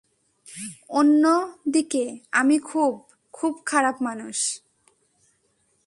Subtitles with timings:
[0.89, 2.03] অন্যদিকে,
[2.31, 2.91] আমি খুব,
[3.33, 4.37] খুব খারাপ মানুষ।